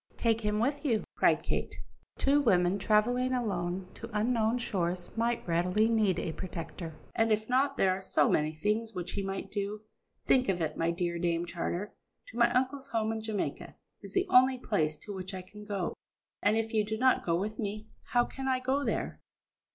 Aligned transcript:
"Take 0.17 0.41
him 0.41 0.57
with 0.57 0.83
you," 0.83 1.03
cried 1.15 1.43
Kate. 1.43 1.75
"Two 2.17 2.41
women 2.41 2.79
travelling 2.79 3.29
to 3.93 4.09
unknown 4.19 4.57
shores 4.57 5.15
might 5.15 5.47
readily 5.47 5.87
need 5.89 6.17
a 6.17 6.31
protector, 6.31 6.95
and 7.13 7.31
if 7.31 7.47
not, 7.47 7.77
there 7.77 7.91
are 7.91 8.01
so 8.01 8.27
many 8.27 8.51
things 8.51 8.95
which 8.95 9.11
he 9.11 9.21
might 9.21 9.51
do. 9.51 9.83
Think 10.25 10.49
of 10.49 10.59
it, 10.59 10.75
my 10.75 10.89
dear 10.89 11.19
Dame 11.19 11.45
Charter; 11.45 11.93
to 12.29 12.37
my 12.39 12.51
uncle's 12.51 12.87
home 12.87 13.11
in 13.11 13.21
Jamaica 13.21 13.75
is 14.01 14.15
the 14.15 14.25
only 14.31 14.57
place 14.57 14.97
to 14.97 15.13
which 15.13 15.35
I 15.35 15.43
can 15.43 15.65
go, 15.65 15.93
and 16.41 16.57
if 16.57 16.73
you 16.73 16.83
do 16.83 16.97
not 16.97 17.23
go 17.23 17.35
with 17.39 17.59
me, 17.59 17.87
how 18.05 18.25
can 18.25 18.47
I 18.47 18.59
go 18.59 18.83
there?" 18.83 19.21